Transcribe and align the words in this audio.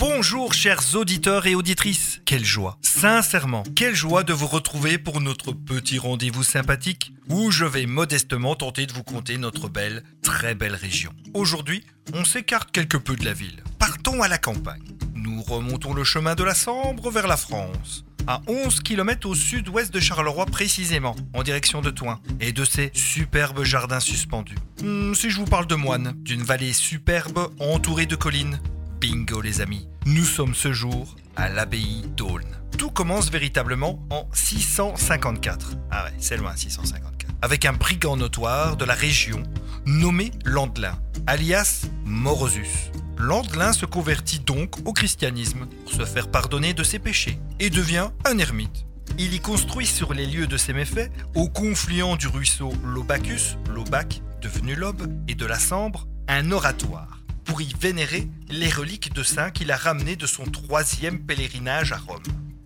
Bonjour 0.00 0.54
chers 0.54 0.96
auditeurs 0.96 1.46
et 1.46 1.54
auditrices. 1.54 2.22
Quelle 2.24 2.42
joie, 2.42 2.78
sincèrement, 2.80 3.64
quelle 3.76 3.94
joie 3.94 4.22
de 4.22 4.32
vous 4.32 4.46
retrouver 4.46 4.96
pour 4.96 5.20
notre 5.20 5.52
petit 5.52 5.98
rendez-vous 5.98 6.42
sympathique 6.42 7.12
où 7.28 7.50
je 7.50 7.66
vais 7.66 7.84
modestement 7.84 8.54
tenter 8.54 8.86
de 8.86 8.94
vous 8.94 9.02
conter 9.02 9.36
notre 9.36 9.68
belle, 9.68 10.02
très 10.22 10.54
belle 10.54 10.74
région. 10.74 11.12
Aujourd'hui, 11.34 11.84
on 12.14 12.24
s'écarte 12.24 12.70
quelque 12.70 12.96
peu 12.96 13.14
de 13.14 13.26
la 13.26 13.34
ville. 13.34 13.62
Partons 13.78 14.22
à 14.22 14.28
la 14.28 14.38
campagne. 14.38 14.80
Nous 15.14 15.42
remontons 15.42 15.92
le 15.92 16.02
chemin 16.02 16.34
de 16.34 16.44
la 16.44 16.54
Sambre 16.54 17.10
vers 17.10 17.26
la 17.26 17.36
France 17.36 18.06
à 18.26 18.40
11 18.46 18.80
km 18.80 19.28
au 19.28 19.34
sud-ouest 19.34 19.92
de 19.92 20.00
Charleroi 20.00 20.46
précisément, 20.46 21.16
en 21.34 21.42
direction 21.42 21.82
de 21.82 21.90
Toin, 21.90 22.20
et 22.40 22.52
de 22.52 22.64
ses 22.64 22.90
superbes 22.94 23.64
jardins 23.64 24.00
suspendus. 24.00 24.56
Hmm, 24.82 25.12
si 25.14 25.30
je 25.30 25.36
vous 25.36 25.46
parle 25.46 25.66
de 25.66 25.74
Moine, 25.74 26.14
d'une 26.16 26.42
vallée 26.42 26.72
superbe 26.72 27.50
entourée 27.58 28.06
de 28.06 28.16
collines, 28.16 28.60
bingo 29.00 29.40
les 29.40 29.62
amis, 29.62 29.88
nous 30.04 30.24
sommes 30.24 30.54
ce 30.54 30.72
jour 30.72 31.16
à 31.34 31.48
l'abbaye 31.48 32.04
d'Aulne. 32.16 32.58
Tout 32.76 32.90
commence 32.90 33.30
véritablement 33.30 33.98
en 34.10 34.28
654. 34.34 35.72
Ah 35.90 36.04
ouais, 36.04 36.12
c'est 36.18 36.36
loin 36.36 36.54
654. 36.54 37.32
Avec 37.40 37.64
un 37.64 37.72
brigand 37.72 38.18
notoire 38.18 38.76
de 38.76 38.84
la 38.84 38.92
région 38.92 39.42
nommé 39.86 40.32
Landelin, 40.44 40.98
alias 41.26 41.86
Morosus. 42.04 42.90
Landelin 43.16 43.72
se 43.72 43.86
convertit 43.86 44.40
donc 44.40 44.76
au 44.86 44.92
christianisme 44.92 45.66
pour 45.84 45.94
se 45.94 46.04
faire 46.04 46.30
pardonner 46.30 46.74
de 46.74 46.82
ses 46.82 46.98
péchés 46.98 47.38
et 47.58 47.70
devient 47.70 48.10
un 48.26 48.38
ermite. 48.38 48.84
Il 49.18 49.32
y 49.32 49.40
construit 49.40 49.86
sur 49.86 50.12
les 50.12 50.26
lieux 50.26 50.46
de 50.46 50.58
ses 50.58 50.74
méfaits, 50.74 51.10
au 51.34 51.48
confluent 51.48 52.16
du 52.18 52.28
ruisseau 52.28 52.72
Lobacus, 52.84 53.56
Lobac, 53.74 54.20
devenu 54.42 54.74
Lobe, 54.74 55.10
et 55.26 55.34
de 55.34 55.46
la 55.46 55.58
Sambre, 55.58 56.06
un 56.28 56.52
oratoire 56.52 57.19
pour 57.50 57.62
y 57.62 57.74
vénérer 57.80 58.28
les 58.48 58.70
reliques 58.70 59.12
de 59.12 59.24
saints 59.24 59.50
qu'il 59.50 59.72
a 59.72 59.76
ramenées 59.76 60.14
de 60.14 60.28
son 60.28 60.44
troisième 60.44 61.18
pèlerinage 61.18 61.90
à 61.90 61.96
Rome. 61.96 62.22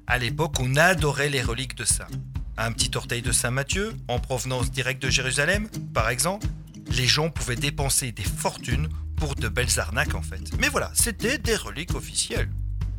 À 0.06 0.18
l'époque, 0.18 0.56
on 0.60 0.76
adorait 0.76 1.30
les 1.30 1.40
reliques 1.40 1.74
de 1.74 1.86
saints. 1.86 2.10
Un 2.58 2.70
petit 2.70 2.90
orteil 2.94 3.22
de 3.22 3.32
Saint 3.32 3.50
Matthieu, 3.50 3.94
en 4.08 4.18
provenance 4.18 4.70
directe 4.70 5.02
de 5.02 5.08
Jérusalem, 5.08 5.68
par 5.94 6.10
exemple, 6.10 6.46
les 6.90 7.06
gens 7.06 7.30
pouvaient 7.30 7.56
dépenser 7.56 8.12
des 8.12 8.24
fortunes 8.24 8.90
pour 9.16 9.34
de 9.34 9.48
belles 9.48 9.80
arnaques 9.80 10.14
en 10.14 10.20
fait. 10.20 10.50
Mais 10.60 10.68
voilà, 10.68 10.90
c'était 10.92 11.38
des 11.38 11.56
reliques 11.56 11.94
officielles. 11.94 12.50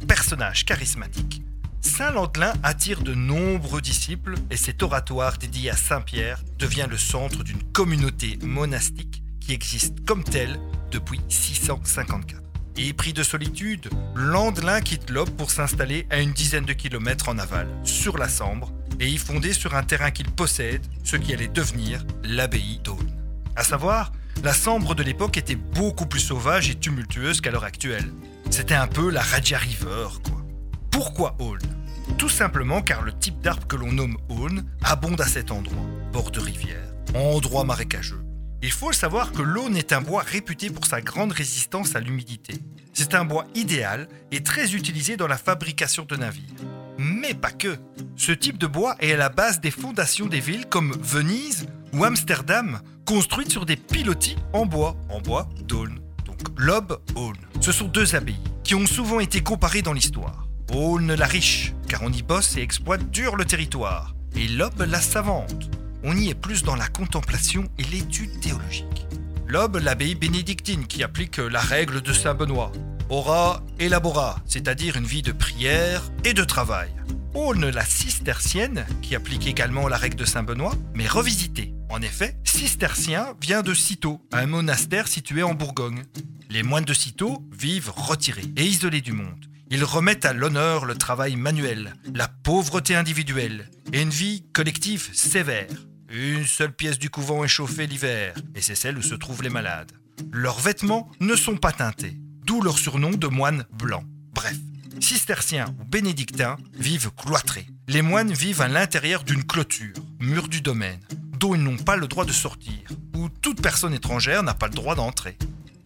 Personnage 0.08 0.66
charismatique, 0.66 1.44
Saint 1.82 2.10
Landelin 2.10 2.54
attire 2.64 3.04
de 3.04 3.14
nombreux 3.14 3.82
disciples 3.82 4.34
et 4.50 4.58
cet 4.58 4.82
oratoire 4.82 5.38
dédié 5.38 5.70
à 5.70 5.78
Saint 5.78 6.02
Pierre 6.02 6.44
devient 6.58 6.88
le 6.90 6.98
centre 6.98 7.44
d'une 7.44 7.62
communauté 7.74 8.40
monastique 8.42 9.22
qui 9.40 9.54
existe 9.54 10.04
comme 10.06 10.24
telle 10.24 10.60
depuis 10.96 11.20
654. 11.28 12.42
Et 12.78 12.94
pris 12.94 13.12
de 13.12 13.22
solitude, 13.22 13.90
Landelin 14.16 14.80
quitte 14.80 15.10
l'Aube 15.10 15.30
pour 15.32 15.52
s'installer 15.52 16.08
à 16.10 16.20
une 16.20 16.32
dizaine 16.32 16.66
de 16.66 16.74
kilomètres 16.74 17.28
en 17.28 17.38
aval, 17.38 17.68
sur 17.84 18.18
la 18.18 18.30
Sambre, 18.30 18.72
et 19.02 19.10
y 19.10 19.18
fonder 19.18 19.52
sur 19.52 19.76
un 19.76 19.84
terrain 19.84 20.12
qu'il 20.12 20.30
possède 20.32 20.86
ce 21.04 21.18
qui 21.18 21.34
allait 21.34 21.50
devenir 21.50 22.06
l'abbaye 22.24 22.80
d'Aulne. 22.84 23.12
À 23.58 23.64
savoir, 23.64 24.14
la 24.42 24.54
Sambre 24.54 24.96
de 24.96 25.04
l'époque 25.04 25.38
était 25.38 25.56
beaucoup 25.56 26.06
plus 26.06 26.22
sauvage 26.22 26.70
et 26.70 26.76
tumultueuse 26.76 27.42
qu'à 27.42 27.52
l'heure 27.52 27.66
actuelle. 27.66 28.12
C'était 28.50 28.74
un 28.74 28.88
peu 28.88 29.10
la 29.10 29.22
Raja 29.22 29.58
River, 29.58 30.08
quoi. 30.24 30.46
Pourquoi 30.92 31.36
Aulne? 31.40 31.76
Tout 32.18 32.30
simplement 32.30 32.82
car 32.82 33.02
le 33.02 33.12
type 33.12 33.42
d'arbre 33.42 33.68
que 33.68 33.76
l'on 33.76 33.92
nomme 33.92 34.18
Aulne 34.30 34.66
abonde 34.82 35.20
à 35.20 35.28
cet 35.28 35.52
endroit, 35.52 35.86
bord 36.14 36.32
de 36.32 36.40
rivière, 36.40 36.88
endroit 37.14 37.66
marécageux. 37.66 38.25
Il 38.66 38.72
faut 38.72 38.92
savoir 38.92 39.32
que 39.32 39.44
l'aune 39.44 39.78
est 39.78 39.94
un 39.94 40.02
bois 40.02 40.24
réputé 40.24 40.72
pour 40.72 40.88
sa 40.88 41.00
grande 41.00 41.32
résistance 41.32 41.96
à 41.96 42.00
l'humidité. 42.00 42.56
C'est 42.94 43.14
un 43.14 43.24
bois 43.24 43.46
idéal 43.54 44.08
et 44.32 44.42
très 44.42 44.74
utilisé 44.74 45.18
dans 45.18 45.28
la 45.28 45.38
fabrication 45.38 46.04
de 46.04 46.16
navires. 46.16 46.50
Mais 46.98 47.36
pas 47.36 47.52
que. 47.52 47.78
Ce 48.16 48.32
type 48.32 48.58
de 48.58 48.66
bois 48.66 48.96
est 49.00 49.14
à 49.14 49.18
la 49.18 49.30
base 49.30 49.62
des 49.62 49.70
fondations 49.70 50.26
des 50.26 50.40
villes 50.40 50.66
comme 50.66 50.98
Venise 51.00 51.68
ou 51.94 52.06
Amsterdam, 52.06 52.82
construites 53.06 53.52
sur 53.52 53.68
des 53.68 53.76
pilotis 53.76 54.36
en 54.52 54.66
bois, 54.66 54.96
en 55.10 55.22
bois 55.22 55.48
d'Aulne. 55.68 56.00
Donc 56.26 56.40
Lobe, 56.58 57.00
Aulne. 57.14 57.46
Ce 57.62 57.72
sont 57.72 57.88
deux 57.88 58.16
abbayes 58.16 58.42
qui 58.64 58.74
ont 58.74 58.88
souvent 58.88 59.20
été 59.20 59.42
comparées 59.42 59.84
dans 59.84 59.94
l'histoire. 59.94 60.48
Aulne 60.74 61.14
la 61.14 61.28
riche, 61.28 61.76
car 61.88 62.02
on 62.02 62.12
y 62.12 62.24
bosse 62.24 62.58
et 62.58 62.62
exploite 62.62 63.12
dur 63.12 63.36
le 63.36 63.46
territoire. 63.46 64.16
Et 64.36 64.48
Lobe 64.48 64.88
la 64.88 65.02
savante. 65.02 65.70
On 66.08 66.16
y 66.16 66.30
est 66.30 66.36
plus 66.36 66.62
dans 66.62 66.76
la 66.76 66.88
contemplation 66.88 67.68
et 67.80 67.84
l'étude 67.84 68.40
théologique. 68.40 69.08
Lobe, 69.48 69.78
l'abbaye 69.78 70.14
bénédictine 70.14 70.86
qui 70.86 71.02
applique 71.02 71.38
la 71.38 71.60
règle 71.60 72.00
de 72.00 72.14
Saint 72.14 72.36
Benoît. 72.36 72.72
Ora 73.10 73.64
elabora, 73.80 74.40
c'est-à-dire 74.46 74.98
une 74.98 75.06
vie 75.06 75.24
de 75.24 75.32
prière 75.32 76.04
et 76.24 76.36
de 76.36 76.44
travail. 76.44 76.92
Aulne 77.34 77.72
la 77.72 77.84
cistercienne, 77.84 78.86
qui 79.02 79.16
applique 79.16 79.48
également 79.48 79.88
la 79.88 79.98
règle 79.98 80.18
de 80.18 80.26
Saint 80.26 80.44
Benoît, 80.44 80.76
mais 80.94 81.08
revisitée. 81.08 81.74
En 81.90 82.04
effet, 82.04 82.38
cistercien 82.44 83.34
vient 83.42 83.64
de 83.64 83.74
Cîteaux, 83.74 84.22
un 84.32 84.46
monastère 84.46 85.08
situé 85.08 85.42
en 85.42 85.56
Bourgogne. 85.56 86.04
Les 86.52 86.62
moines 86.62 86.86
de 86.86 86.94
Cîteaux 86.94 87.44
vivent 87.52 87.92
retirés 87.96 88.46
et 88.58 88.64
isolés 88.64 89.02
du 89.02 89.14
monde. 89.14 89.48
Ils 89.72 89.84
remettent 89.84 90.26
à 90.26 90.34
l'honneur 90.34 90.86
le 90.86 90.96
travail 90.96 91.36
manuel, 91.36 91.96
la 92.14 92.28
pauvreté 92.28 92.96
individuelle 92.96 93.72
et 93.92 94.04
une 94.04 94.12
vie 94.12 94.44
collective 94.54 95.10
sévère. 95.12 95.68
Une 96.10 96.46
seule 96.46 96.72
pièce 96.72 97.00
du 97.00 97.10
couvent 97.10 97.44
est 97.44 97.48
chauffée 97.48 97.88
l'hiver, 97.88 98.36
et 98.54 98.62
c'est 98.62 98.76
celle 98.76 98.98
où 98.98 99.02
se 99.02 99.16
trouvent 99.16 99.42
les 99.42 99.50
malades. 99.50 99.92
Leurs 100.32 100.60
vêtements 100.60 101.10
ne 101.20 101.36
sont 101.36 101.58
pas 101.58 101.72
teintés, 101.72 102.16
d'où 102.46 102.62
leur 102.62 102.78
surnom 102.78 103.10
de 103.10 103.28
moines 103.28 103.66
blancs. 103.72 104.06
Bref, 104.32 104.56
cisterciens 105.00 105.74
ou 105.80 105.84
bénédictins 105.84 106.58
vivent 106.76 107.10
cloîtrés. 107.18 107.66
Les 107.88 108.04
moines 108.04 108.32
vivent 108.32 108.62
à 108.62 108.68
l'intérieur 108.68 109.24
d'une 109.24 109.44
clôture, 109.44 109.96
mur 110.20 110.48
du 110.48 110.62
domaine, 110.62 111.00
dont 111.40 111.56
ils 111.56 111.64
n'ont 111.64 111.78
pas 111.78 111.96
le 111.96 112.08
droit 112.08 112.26
de 112.26 112.32
sortir, 112.32 112.82
où 113.16 113.28
toute 113.30 113.62
personne 113.62 113.94
étrangère 113.94 114.44
n'a 114.44 114.54
pas 114.54 114.68
le 114.68 114.76
droit 114.76 114.94
d'entrer. 114.94 115.40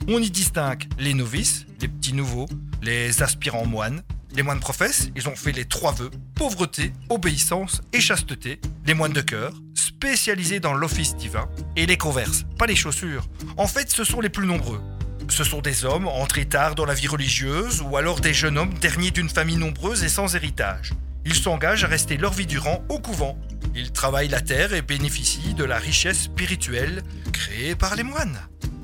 On 0.09 0.21
y 0.21 0.29
distingue 0.29 0.83
les 0.99 1.13
novices, 1.13 1.65
les 1.79 1.87
petits 1.87 2.13
nouveaux, 2.13 2.49
les 2.81 3.23
aspirants 3.23 3.65
moines. 3.65 4.03
Les 4.35 4.43
moines 4.43 4.59
professes, 4.59 5.09
ils 5.15 5.27
ont 5.27 5.35
fait 5.35 5.53
les 5.53 5.65
trois 5.65 5.91
vœux 5.93 6.11
pauvreté, 6.35 6.93
obéissance 7.09 7.81
et 7.93 7.99
chasteté. 7.99 8.61
Les 8.85 8.93
moines 8.93 9.13
de 9.13 9.21
cœur, 9.21 9.53
spécialisés 9.99 10.61
dans 10.61 10.73
l'office 10.73 11.17
divin. 11.17 11.49
Et 11.75 11.85
les 11.85 11.97
converses, 11.97 12.45
pas 12.57 12.67
les 12.67 12.75
chaussures. 12.77 13.27
En 13.57 13.67
fait, 13.67 13.91
ce 13.91 14.05
sont 14.05 14.21
les 14.21 14.29
plus 14.29 14.47
nombreux. 14.47 14.81
Ce 15.27 15.43
sont 15.43 15.59
des 15.59 15.83
hommes 15.83 16.07
entrés 16.07 16.45
tard 16.45 16.75
dans 16.75 16.85
la 16.85 16.93
vie 16.93 17.07
religieuse 17.07 17.81
ou 17.81 17.97
alors 17.97 18.21
des 18.21 18.33
jeunes 18.33 18.57
hommes 18.57 18.73
derniers 18.75 19.11
d'une 19.11 19.27
famille 19.27 19.57
nombreuse 19.57 20.05
et 20.05 20.09
sans 20.09 20.37
héritage. 20.37 20.93
Ils 21.25 21.35
s'engagent 21.35 21.83
à 21.83 21.87
rester 21.87 22.15
leur 22.15 22.31
vie 22.31 22.45
durant 22.45 22.81
au 22.87 22.99
couvent. 22.99 23.37
Ils 23.75 23.91
travaillent 23.91 24.29
la 24.29 24.39
terre 24.39 24.73
et 24.73 24.81
bénéficient 24.81 25.53
de 25.53 25.65
la 25.65 25.77
richesse 25.77 26.23
spirituelle 26.23 27.03
créée 27.33 27.75
par 27.75 27.97
les 27.97 28.03
moines. 28.03 28.39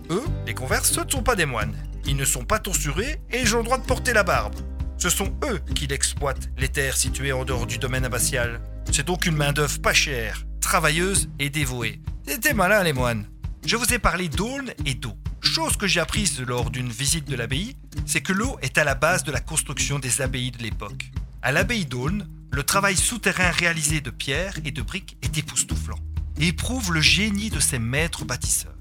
Eux, 0.10 0.26
les 0.46 0.54
converses, 0.54 0.92
ce 0.92 1.00
ne 1.00 1.10
sont 1.10 1.24
pas 1.24 1.38
des 1.38 1.46
moines. 1.46 1.76
Ils 2.06 2.18
ne 2.18 2.26
sont 2.26 2.44
pas 2.44 2.60
torturés 2.60 3.22
et 3.32 3.40
ils 3.40 3.56
ont 3.56 3.60
le 3.60 3.64
droit 3.64 3.78
de 3.78 3.86
porter 3.86 4.12
la 4.12 4.24
barbe. 4.24 4.56
Ce 4.98 5.10
sont 5.10 5.34
eux 5.44 5.60
qui 5.76 5.88
l'exploitent, 5.88 6.50
les 6.58 6.70
terres 6.70 6.98
situées 6.98 7.34
en 7.34 7.46
dehors 7.46 7.68
du 7.68 7.78
domaine 7.78 8.06
abbatial. 8.06 8.62
C'est 8.92 9.06
donc 9.06 9.26
une 9.26 9.36
main-d'œuvre 9.36 9.82
pas 9.82 9.94
chère, 9.94 10.46
travailleuse 10.62 11.30
et 11.40 11.50
dévouée. 11.50 12.02
C'était 12.28 12.54
malin 12.54 12.84
les 12.84 12.94
moines. 12.94 13.28
Je 13.66 13.76
vous 13.76 13.94
ai 13.94 14.00
parlé 14.00 14.30
d'aulne 14.30 14.74
et 14.86 14.94
d'eau. 14.94 15.16
Chose 15.42 15.78
que 15.78 15.88
j'ai 15.88 16.00
apprise 16.00 16.42
lors 16.42 16.72
d'une 16.72 16.90
visite 16.90 17.30
de 17.30 17.36
l'abbaye, 17.36 17.76
c'est 18.06 18.22
que 18.22 18.34
l'eau 18.34 18.58
est 18.62 18.78
à 18.78 18.84
la 18.84 18.96
base 18.96 19.24
de 19.24 19.32
la 19.32 19.42
construction 19.42 20.00
des 20.00 20.22
abbayes 20.22 20.52
de 20.52 20.64
l'époque. 20.64 21.12
À 21.42 21.52
l'abbaye 21.52 21.86
d'Aulne, 21.86 22.28
le 22.52 22.64
travail 22.64 22.96
souterrain 22.96 23.52
réalisé 23.52 24.02
de 24.02 24.10
pierre 24.10 24.56
et 24.66 24.72
de 24.72 24.82
briques 24.82 25.18
est 25.22 25.38
époustouflant 25.38 26.00
et 26.40 26.54
prouve 26.54 26.94
le 26.94 27.02
génie 27.02 27.50
de 27.50 27.60
ses 27.60 27.80
maîtres 27.80 28.26
bâtisseurs. 28.26 28.76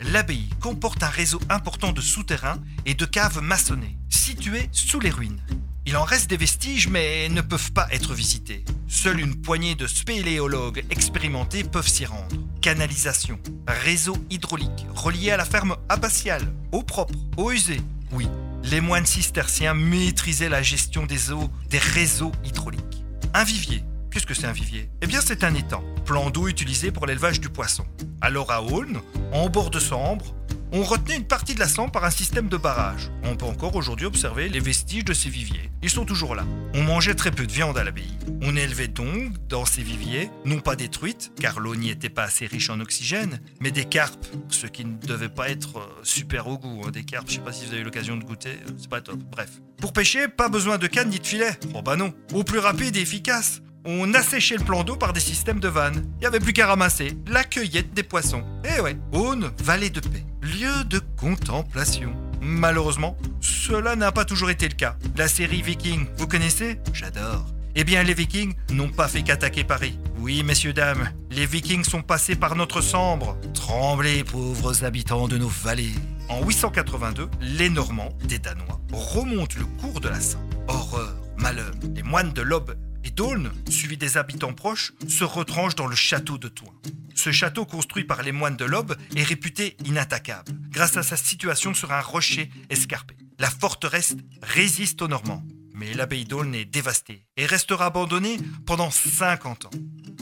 L'abbaye 0.00 0.48
comporte 0.60 1.02
un 1.02 1.08
réseau 1.08 1.40
important 1.48 1.92
de 1.92 2.00
souterrains 2.00 2.60
et 2.84 2.94
de 2.94 3.04
caves 3.04 3.40
maçonnées, 3.40 3.98
situées 4.26 4.68
sous 4.72 4.98
les 4.98 5.10
ruines. 5.10 5.40
Il 5.86 5.96
en 5.96 6.02
reste 6.02 6.28
des 6.28 6.36
vestiges, 6.36 6.88
mais 6.88 7.28
ne 7.28 7.42
peuvent 7.42 7.70
pas 7.70 7.86
être 7.92 8.12
visités. 8.12 8.64
Seule 8.88 9.20
une 9.20 9.40
poignée 9.40 9.76
de 9.76 9.86
spéléologues 9.86 10.84
expérimentés 10.90 11.62
peuvent 11.62 11.86
s'y 11.86 12.06
rendre. 12.06 12.34
Canalisation, 12.60 13.38
réseau 13.68 14.16
hydraulique, 14.28 14.84
relié 14.96 15.30
à 15.30 15.36
la 15.36 15.44
ferme 15.44 15.76
abbatiale, 15.88 16.42
eau 16.72 16.82
propre, 16.82 17.14
eau 17.36 17.52
usée. 17.52 17.80
Oui, 18.10 18.26
les 18.64 18.80
moines 18.80 19.06
cisterciens 19.06 19.74
maîtrisaient 19.74 20.48
la 20.48 20.60
gestion 20.60 21.06
des 21.06 21.30
eaux 21.30 21.48
des 21.70 21.78
réseaux 21.78 22.32
hydrauliques. 22.44 23.04
Un 23.32 23.44
vivier. 23.44 23.84
Qu'est-ce 24.10 24.26
que 24.26 24.34
c'est 24.34 24.46
un 24.46 24.52
vivier? 24.52 24.90
Eh 25.02 25.06
bien, 25.06 25.20
c'est 25.20 25.44
un 25.44 25.54
étang, 25.54 25.84
plan 26.04 26.30
d'eau 26.30 26.48
utilisé 26.48 26.90
pour 26.90 27.06
l'élevage 27.06 27.40
du 27.40 27.48
poisson. 27.48 27.86
Alors 28.20 28.50
à 28.50 28.64
Aulne, 28.64 29.00
en 29.32 29.48
bord 29.48 29.70
de 29.70 29.78
Sambre, 29.78 30.34
on 30.76 30.82
retenait 30.82 31.16
une 31.16 31.24
partie 31.24 31.54
de 31.54 31.58
la 31.60 31.68
Sambre 31.68 31.90
par 31.90 32.04
un 32.04 32.10
système 32.10 32.48
de 32.48 32.56
barrage. 32.58 33.10
On 33.24 33.34
peut 33.34 33.46
encore 33.46 33.76
aujourd'hui 33.76 34.04
observer 34.06 34.50
les 34.50 34.60
vestiges 34.60 35.06
de 35.06 35.14
ces 35.14 35.30
viviers. 35.30 35.70
Ils 35.82 35.88
sont 35.88 36.04
toujours 36.04 36.34
là. 36.34 36.44
On 36.74 36.82
mangeait 36.82 37.14
très 37.14 37.30
peu 37.30 37.46
de 37.46 37.52
viande 37.52 37.78
à 37.78 37.84
l'abbaye. 37.84 38.12
On 38.42 38.54
élevait 38.56 38.88
donc 38.88 39.32
dans 39.48 39.64
ces 39.64 39.82
viviers, 39.82 40.30
non 40.44 40.60
pas 40.60 40.76
des 40.76 40.88
truites, 40.88 41.32
car 41.40 41.60
l'eau 41.60 41.76
n'y 41.76 41.88
était 41.88 42.10
pas 42.10 42.24
assez 42.24 42.46
riche 42.46 42.68
en 42.68 42.78
oxygène, 42.80 43.40
mais 43.60 43.70
des 43.70 43.86
carpes, 43.86 44.26
ce 44.50 44.66
qui 44.66 44.84
ne 44.84 44.98
devait 44.98 45.30
pas 45.30 45.48
être 45.48 45.78
euh, 45.78 45.86
super 46.02 46.46
au 46.46 46.58
goût. 46.58 46.82
hein. 46.86 46.90
Des 46.90 47.04
carpes, 47.04 47.28
je 47.28 47.34
sais 47.36 47.40
pas 47.40 47.52
si 47.52 47.64
vous 47.64 47.72
avez 47.72 47.80
eu 47.80 47.84
l'occasion 47.84 48.16
de 48.18 48.24
goûter, 48.24 48.50
euh, 48.50 48.70
c'est 48.76 48.90
pas 48.90 49.00
top. 49.00 49.18
Bref. 49.32 49.48
Pour 49.80 49.94
pêcher, 49.94 50.28
pas 50.28 50.50
besoin 50.50 50.76
de 50.76 50.86
canne 50.88 51.08
ni 51.08 51.18
de 51.20 51.26
filet. 51.26 51.58
Oh 51.74 51.80
bah 51.80 51.96
non. 51.96 52.12
Au 52.34 52.44
plus 52.44 52.58
rapide 52.58 52.96
et 52.98 53.00
efficace. 53.00 53.62
On 53.88 54.14
asséchait 54.14 54.56
le 54.56 54.64
plan 54.64 54.82
d'eau 54.82 54.96
par 54.96 55.12
des 55.12 55.20
systèmes 55.20 55.60
de 55.60 55.68
vannes. 55.68 56.04
Il 56.16 56.20
n'y 56.20 56.26
avait 56.26 56.40
plus 56.40 56.52
qu'à 56.52 56.66
ramasser 56.66 57.16
la 57.28 57.44
cueillette 57.44 57.94
des 57.94 58.02
poissons. 58.02 58.42
Eh 58.64 58.80
ouais, 58.80 58.96
Aune, 59.12 59.52
vallée 59.62 59.90
de 59.90 60.00
paix, 60.00 60.24
lieu 60.42 60.84
de 60.86 61.00
contemplation. 61.16 62.12
Malheureusement, 62.40 63.16
cela 63.40 63.94
n'a 63.94 64.10
pas 64.10 64.24
toujours 64.24 64.50
été 64.50 64.66
le 64.66 64.74
cas. 64.74 64.96
La 65.16 65.28
série 65.28 65.62
Viking, 65.62 66.06
vous 66.16 66.26
connaissez? 66.26 66.80
J'adore. 66.92 67.46
Eh 67.76 67.84
bien, 67.84 68.02
les 68.02 68.14
Vikings 68.14 68.54
n'ont 68.72 68.88
pas 68.88 69.06
fait 69.06 69.22
qu'attaquer 69.22 69.62
Paris. 69.62 70.00
Oui, 70.18 70.42
messieurs, 70.42 70.72
dames, 70.72 71.08
les 71.30 71.46
Vikings 71.46 71.84
sont 71.84 72.02
passés 72.02 72.34
par 72.34 72.56
notre 72.56 72.80
Sambre. 72.80 73.38
Tremblez, 73.54 74.24
pauvres 74.24 74.84
habitants 74.84 75.28
de 75.28 75.38
nos 75.38 75.48
vallées. 75.62 75.94
En 76.28 76.44
882, 76.44 77.28
les 77.40 77.70
Normands, 77.70 78.08
des 78.24 78.40
Danois, 78.40 78.80
remontent 78.92 79.56
le 79.60 79.66
cours 79.80 80.00
de 80.00 80.08
la 80.08 80.20
Sambre. 80.20 80.44
Horreur, 80.66 81.14
malheur, 81.36 81.70
les 81.94 82.02
moines 82.02 82.32
de 82.32 82.42
l'Aube 82.42 82.74
et 83.06 83.10
d'Aulne, 83.10 83.52
suivis 83.70 83.96
des 83.96 84.16
habitants 84.16 84.52
proches, 84.52 84.92
se 85.08 85.22
retranchent 85.22 85.76
dans 85.76 85.86
le 85.86 85.94
château 85.94 86.38
de 86.38 86.48
Toin. 86.48 86.72
Ce 87.14 87.30
château 87.30 87.64
construit 87.64 88.04
par 88.04 88.22
les 88.22 88.32
moines 88.32 88.56
de 88.56 88.64
l'Aube 88.64 88.96
est 89.14 89.22
réputé 89.22 89.76
inattaquable, 89.84 90.52
grâce 90.70 90.96
à 90.96 91.02
sa 91.02 91.16
situation 91.16 91.72
sur 91.72 91.92
un 91.92 92.00
rocher 92.00 92.50
escarpé. 92.68 93.16
La 93.38 93.48
forteresse 93.48 94.16
résiste 94.42 95.02
aux 95.02 95.08
Normands, 95.08 95.44
mais 95.72 95.94
l'abbaye 95.94 96.24
d'Aulne 96.24 96.54
est 96.54 96.64
dévastée 96.64 97.24
et 97.36 97.46
restera 97.46 97.86
abandonnée 97.86 98.38
pendant 98.66 98.90
50 98.90 99.66
ans. 99.66 99.70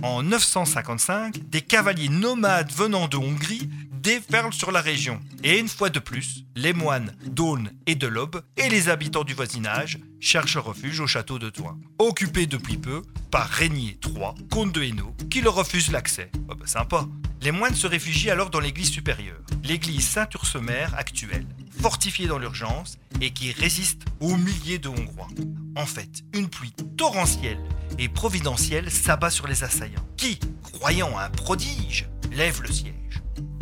En 0.03 0.23
955, 0.23 1.49
des 1.49 1.63
cavaliers 1.63 2.11
nomades 2.11 2.73
venant 2.73 3.09
de 3.09 3.17
Hongrie 3.17 3.71
déferlent 4.05 4.53
sur 4.53 4.71
la 4.71 4.83
région. 4.83 5.19
Et 5.43 5.59
une 5.59 5.69
fois 5.69 5.89
de 5.89 5.99
plus, 5.99 6.45
les 6.55 6.75
moines 6.75 7.17
d'Aulne 7.25 7.73
et 7.87 7.95
de 7.95 8.07
l'Aube 8.07 8.43
et 8.59 8.69
les 8.69 8.91
habitants 8.91 9.25
du 9.25 9.33
voisinage 9.33 9.99
cherchent 10.21 10.59
refuge 10.59 11.01
au 11.01 11.07
château 11.07 11.39
de 11.39 11.49
Toin, 11.49 11.79
occupé 11.99 12.47
depuis 12.47 12.77
peu 12.77 13.03
par 13.31 13.49
Régnier 13.49 13.99
III, 14.05 14.35
comte 14.51 14.73
de 14.73 14.83
Hainaut, 14.83 15.17
qui 15.31 15.41
leur 15.41 15.55
refuse 15.55 15.91
l'accès. 15.91 16.31
Oh 16.51 16.55
bah 16.55 16.67
sympa. 16.67 17.07
Les 17.41 17.51
moines 17.51 17.75
se 17.75 17.87
réfugient 17.87 18.31
alors 18.31 18.51
dans 18.51 18.61
l'église 18.61 18.91
supérieure, 18.91 19.41
l'église 19.65 20.07
Saint-Ursemer 20.07 20.87
actuelle, 20.97 21.47
fortifiée 21.81 22.27
dans 22.27 22.39
l'urgence 22.39 22.99
et 23.21 23.31
qui 23.31 23.53
résiste 23.53 24.03
aux 24.21 24.37
milliers 24.37 24.79
de 24.79 24.89
Hongrois. 24.89 25.29
En 25.77 25.87
fait, 25.87 26.25
une 26.35 26.49
pluie 26.49 26.75
torrentielle 26.97 27.61
et 27.99 28.09
providentielle 28.09 28.91
s'abat 28.91 29.31
sur 29.31 29.47
les 29.47 29.65
assaillants, 29.65 30.07
qui, 30.17 30.39
croyant 30.63 31.17
à 31.17 31.25
un 31.25 31.31
prodige, 31.31 32.07
lèvent 32.33 32.63
le 32.63 32.73
siège. 32.73 32.94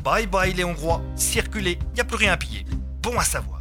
Bye 0.05 0.27
bye 0.27 0.53
les 0.53 0.65
Hongrois, 0.65 1.01
circulez, 1.15 1.79
y 1.97 2.01
a 2.01 2.05
plus 2.05 2.17
rien 2.17 2.33
à 2.33 2.37
piller. 2.37 2.67
Bon 3.03 3.17
à 3.19 3.23
savoir. 3.23 3.61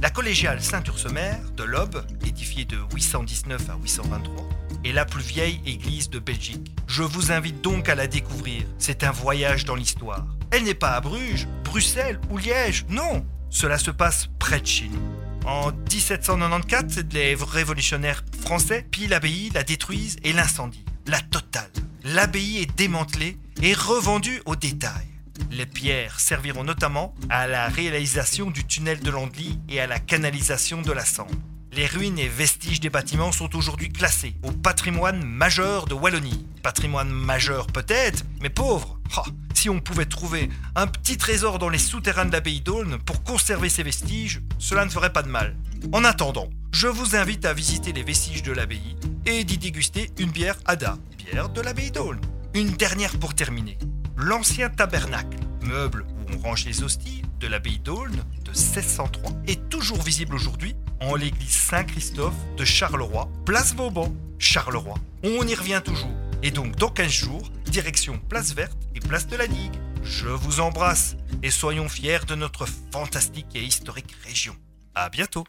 La 0.00 0.08
collégiale 0.08 0.62
Saint-Ursemer 0.62 1.32
de 1.56 1.64
l'Aube, 1.64 2.06
édifiée 2.24 2.64
de 2.64 2.78
819 2.94 3.70
à 3.70 3.74
823, 3.74 4.48
est 4.84 4.92
la 4.92 5.04
plus 5.04 5.22
vieille 5.22 5.60
église 5.66 6.08
de 6.08 6.20
Belgique. 6.20 6.70
Je 6.86 7.02
vous 7.02 7.32
invite 7.32 7.60
donc 7.60 7.88
à 7.88 7.96
la 7.96 8.06
découvrir. 8.06 8.62
C'est 8.78 9.02
un 9.02 9.10
voyage 9.10 9.64
dans 9.64 9.74
l'histoire. 9.74 10.24
Elle 10.52 10.62
n'est 10.62 10.74
pas 10.74 10.92
à 10.92 11.00
Bruges, 11.00 11.48
Bruxelles 11.64 12.20
ou 12.30 12.38
Liège, 12.38 12.86
non. 12.88 13.26
Cela 13.50 13.76
se 13.76 13.90
passe 13.90 14.28
près 14.38 14.60
de 14.60 14.66
chez 14.66 14.88
nous. 14.88 15.48
En 15.48 15.72
1794, 15.72 17.04
les 17.12 17.34
révolutionnaires 17.34 18.22
français 18.40 18.86
pillent 18.92 19.08
l'abbaye, 19.08 19.50
la 19.54 19.64
détruisent 19.64 20.18
et 20.22 20.32
l'incendient. 20.32 20.84
La 21.08 21.20
totale. 21.20 21.72
L'abbaye 22.04 22.58
est 22.58 22.78
démantelée 22.78 23.38
et 23.60 23.74
revendue 23.74 24.40
au 24.46 24.54
détail. 24.54 25.09
Les 25.50 25.66
pierres 25.66 26.20
serviront 26.20 26.64
notamment 26.64 27.14
à 27.28 27.46
la 27.46 27.68
réalisation 27.68 28.50
du 28.50 28.64
tunnel 28.64 29.00
de 29.00 29.10
Landly 29.10 29.58
et 29.68 29.80
à 29.80 29.86
la 29.86 29.98
canalisation 29.98 30.82
de 30.82 30.92
la 30.92 31.04
Sambre. 31.04 31.34
Les 31.72 31.86
ruines 31.86 32.18
et 32.18 32.28
vestiges 32.28 32.80
des 32.80 32.90
bâtiments 32.90 33.30
sont 33.30 33.54
aujourd'hui 33.54 33.90
classés 33.90 34.34
au 34.42 34.50
patrimoine 34.50 35.24
majeur 35.24 35.86
de 35.86 35.94
Wallonie. 35.94 36.44
Patrimoine 36.64 37.10
majeur 37.10 37.68
peut-être, 37.68 38.24
mais 38.40 38.50
pauvre. 38.50 38.98
Si 39.54 39.70
on 39.70 39.78
pouvait 39.78 40.06
trouver 40.06 40.48
un 40.74 40.86
petit 40.86 41.16
trésor 41.16 41.58
dans 41.58 41.68
les 41.68 41.78
souterrains 41.78 42.24
de 42.24 42.32
l'abbaye 42.32 42.60
d'Aulne 42.60 42.98
pour 42.98 43.22
conserver 43.22 43.68
ces 43.68 43.82
vestiges, 43.82 44.40
cela 44.58 44.84
ne 44.84 44.90
ferait 44.90 45.12
pas 45.12 45.22
de 45.22 45.28
mal. 45.28 45.54
En 45.92 46.04
attendant, 46.04 46.50
je 46.72 46.88
vous 46.88 47.14
invite 47.14 47.44
à 47.44 47.52
visiter 47.52 47.92
les 47.92 48.02
vestiges 48.02 48.42
de 48.42 48.52
l'abbaye 48.52 48.96
et 49.26 49.44
d'y 49.44 49.58
déguster 49.58 50.10
une 50.18 50.30
bière 50.30 50.56
Ada, 50.64 50.96
bière 51.18 51.50
de 51.50 51.60
l'abbaye 51.60 51.90
d'Aulne. 51.90 52.20
Une 52.54 52.70
dernière 52.70 53.16
pour 53.18 53.34
terminer. 53.34 53.78
L'ancien 54.22 54.68
tabernacle, 54.68 55.38
meuble 55.62 56.02
où 56.02 56.34
on 56.34 56.38
range 56.40 56.66
les 56.66 56.82
hosties 56.82 57.22
de 57.38 57.46
l'abbaye 57.46 57.78
d'Aulne 57.78 58.22
de 58.44 58.50
1603, 58.50 59.32
est 59.46 59.70
toujours 59.70 60.02
visible 60.02 60.34
aujourd'hui 60.34 60.76
en 61.00 61.14
l'église 61.14 61.48
Saint-Christophe 61.48 62.34
de 62.58 62.64
Charleroi, 62.66 63.30
place 63.46 63.74
Vauban, 63.74 64.12
Charleroi. 64.38 64.96
On 65.24 65.46
y 65.46 65.54
revient 65.54 65.80
toujours. 65.82 66.12
Et 66.42 66.50
donc 66.50 66.76
dans 66.76 66.90
15 66.90 67.10
jours, 67.10 67.50
direction 67.64 68.20
place 68.28 68.54
verte 68.54 68.76
et 68.94 69.00
place 69.00 69.26
de 69.26 69.36
la 69.36 69.46
Digue. 69.46 69.80
Je 70.02 70.28
vous 70.28 70.60
embrasse 70.60 71.16
et 71.42 71.50
soyons 71.50 71.88
fiers 71.88 72.26
de 72.28 72.34
notre 72.34 72.66
fantastique 72.92 73.54
et 73.54 73.62
historique 73.62 74.14
région. 74.26 74.54
À 74.94 75.08
bientôt 75.08 75.46